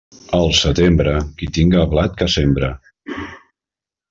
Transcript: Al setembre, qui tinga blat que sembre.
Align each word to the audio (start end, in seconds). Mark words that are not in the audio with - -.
Al 0.35 0.47
setembre, 0.59 1.13
qui 1.41 1.49
tinga 1.59 1.85
blat 1.93 2.17
que 2.23 2.29
sembre. 2.39 2.73